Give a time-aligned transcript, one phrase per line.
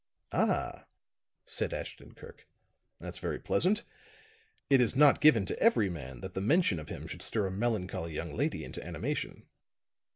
[0.31, 0.85] "Ah!"
[1.45, 2.47] said Ashton Kirk.
[2.99, 3.83] "That's very pleasant.
[4.67, 7.51] It is not given to every man that the mention of him should stir a
[7.51, 9.45] melancholy young lady into animation."